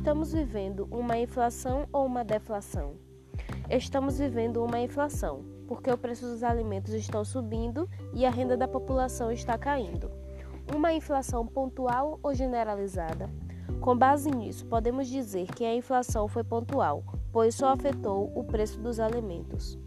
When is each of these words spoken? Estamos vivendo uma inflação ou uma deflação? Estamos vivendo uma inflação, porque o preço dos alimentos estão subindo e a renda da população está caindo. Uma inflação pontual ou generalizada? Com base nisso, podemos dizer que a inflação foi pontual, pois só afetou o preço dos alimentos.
Estamos 0.00 0.32
vivendo 0.32 0.88
uma 0.90 1.18
inflação 1.18 1.86
ou 1.92 2.06
uma 2.06 2.24
deflação? 2.24 2.94
Estamos 3.68 4.18
vivendo 4.18 4.64
uma 4.64 4.80
inflação, 4.80 5.44
porque 5.68 5.90
o 5.90 5.98
preço 5.98 6.24
dos 6.24 6.42
alimentos 6.42 6.94
estão 6.94 7.22
subindo 7.22 7.86
e 8.14 8.24
a 8.24 8.30
renda 8.30 8.56
da 8.56 8.66
população 8.66 9.30
está 9.30 9.58
caindo. 9.58 10.10
Uma 10.74 10.90
inflação 10.94 11.46
pontual 11.46 12.18
ou 12.22 12.34
generalizada? 12.34 13.28
Com 13.82 13.94
base 13.94 14.30
nisso, 14.30 14.64
podemos 14.64 15.06
dizer 15.06 15.46
que 15.48 15.66
a 15.66 15.74
inflação 15.74 16.26
foi 16.26 16.44
pontual, 16.44 17.04
pois 17.30 17.54
só 17.54 17.68
afetou 17.68 18.32
o 18.34 18.42
preço 18.42 18.80
dos 18.80 18.98
alimentos. 18.98 19.78